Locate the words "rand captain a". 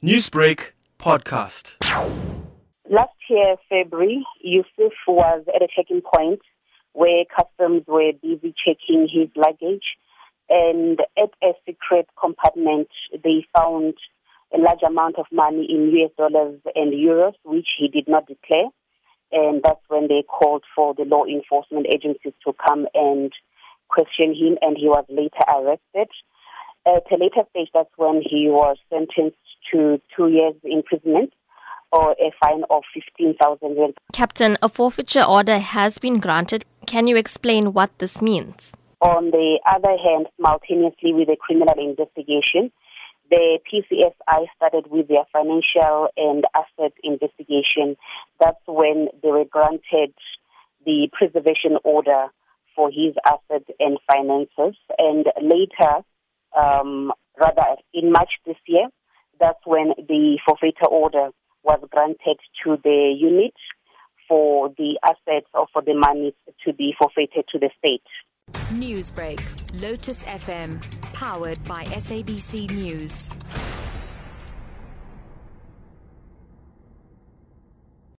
33.78-34.70